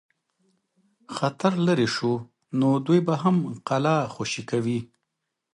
[1.15, 2.11] خطر لیري شو
[2.59, 3.35] نو دوی به هم
[3.67, 4.79] قلا خوشي کوي.